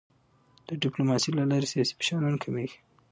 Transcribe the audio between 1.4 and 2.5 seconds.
لارې سیاسي فشارونه